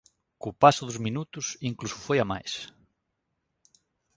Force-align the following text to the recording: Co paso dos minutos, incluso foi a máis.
Co 0.41 0.49
paso 0.61 0.83
dos 0.87 1.01
minutos, 1.07 1.45
incluso 1.69 1.97
foi 2.05 2.17
a 2.23 2.25
máis. 2.31 2.53